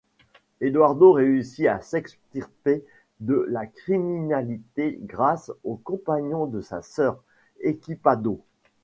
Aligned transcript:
Eduardo 0.61 1.11
réussit 1.11 1.67
à 1.67 1.79
s'extirper 1.79 2.83
de 3.19 3.45
la 3.49 3.67
criminalité 3.67 4.97
grâce 5.03 5.51
au 5.63 5.75
compagnon 5.75 6.47
de 6.47 6.59
sa 6.59 6.81
sœur, 6.81 7.23
Equipado. 7.59 8.43